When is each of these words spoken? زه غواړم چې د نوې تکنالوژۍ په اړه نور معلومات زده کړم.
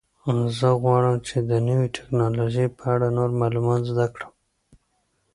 زه 0.57 0.67
غواړم 0.81 1.15
چې 1.27 1.37
د 1.49 1.51
نوې 1.67 1.87
تکنالوژۍ 1.97 2.67
په 2.77 2.83
اړه 2.93 3.07
نور 3.17 3.29
معلومات 3.41 3.81
زده 3.91 4.07
کړم. 4.13 4.31